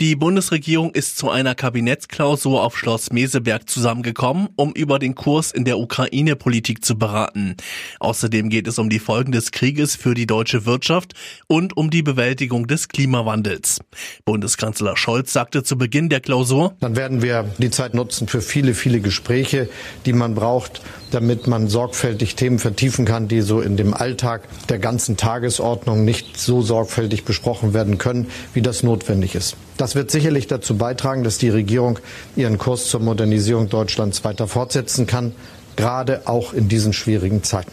[0.00, 5.64] Die Bundesregierung ist zu einer Kabinettsklausur auf Schloss Meseberg zusammengekommen, um über den Kurs in
[5.64, 7.56] der Ukraine-Politik zu beraten.
[7.98, 11.14] Außerdem geht es um die Folgen des Krieges für die deutsche Wirtschaft
[11.48, 13.80] und um die Bewältigung des Klimawandels.
[14.24, 18.74] Bundeskanzler Scholz sagte zu Beginn der Klausur, Dann werden wir die Zeit nutzen für viele,
[18.74, 19.68] viele Gespräche,
[20.06, 20.80] die man braucht,
[21.10, 26.38] damit man sorgfältig Themen vertiefen kann, die so in dem Alltag der ganzen Tagesordnung nicht
[26.38, 29.56] so sorgfältig besprochen werden können, wie das notwendig ist.
[29.78, 31.98] Das wird sicherlich dazu beitragen, dass die Regierung
[32.36, 35.32] ihren Kurs zur Modernisierung Deutschlands weiter fortsetzen kann,
[35.76, 37.72] gerade auch in diesen schwierigen Zeiten.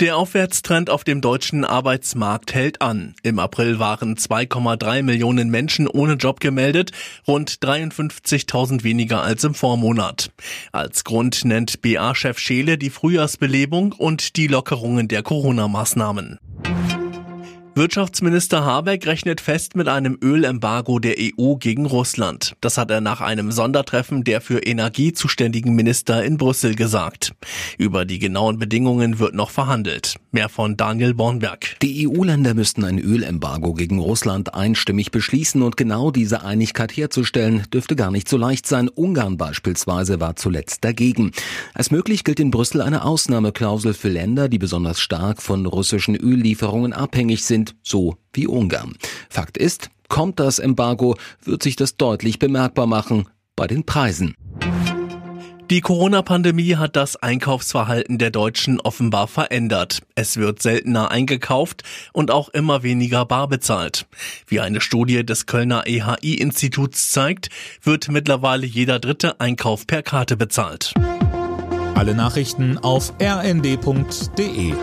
[0.00, 3.14] Der Aufwärtstrend auf dem deutschen Arbeitsmarkt hält an.
[3.22, 6.92] Im April waren 2,3 Millionen Menschen ohne Job gemeldet,
[7.28, 10.30] rund 53.000 weniger als im Vormonat.
[10.72, 16.38] Als Grund nennt BA-Chef Scheele die Frühjahrsbelebung und die Lockerungen der Corona-Maßnahmen.
[17.76, 22.56] Wirtschaftsminister Habeck rechnet fest mit einem Ölembargo der EU gegen Russland.
[22.60, 27.32] Das hat er nach einem Sondertreffen der für Energie zuständigen Minister in Brüssel gesagt.
[27.78, 30.16] Über die genauen Bedingungen wird noch verhandelt.
[30.32, 31.76] Mehr von Daniel Bornberg.
[31.80, 37.94] Die EU-Länder müssten ein Ölembargo gegen Russland einstimmig beschließen und genau diese Einigkeit herzustellen, dürfte
[37.94, 38.88] gar nicht so leicht sein.
[38.88, 41.30] Ungarn beispielsweise war zuletzt dagegen.
[41.72, 46.92] Als möglich gilt in Brüssel eine Ausnahmeklausel für Länder, die besonders stark von russischen Öllieferungen
[46.92, 48.94] abhängig sind so wie Ungarn.
[49.28, 54.34] Fakt ist, kommt das Embargo, wird sich das deutlich bemerkbar machen bei den Preisen.
[55.70, 60.00] Die Corona-Pandemie hat das Einkaufsverhalten der Deutschen offenbar verändert.
[60.16, 64.06] Es wird seltener eingekauft und auch immer weniger bar bezahlt.
[64.48, 67.50] Wie eine Studie des Kölner EHI-Instituts zeigt,
[67.82, 70.92] wird mittlerweile jeder dritte Einkauf per Karte bezahlt.
[71.94, 74.74] Alle Nachrichten auf rnd.de